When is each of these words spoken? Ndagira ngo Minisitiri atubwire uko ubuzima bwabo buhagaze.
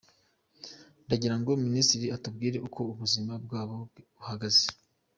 Ndagira 1.05 1.35
ngo 1.39 1.51
Minisitiri 1.65 2.07
atubwire 2.15 2.57
uko 2.67 2.79
ubuzima 2.91 3.33
bwabo 3.45 3.75
buhagaze. 4.15 4.65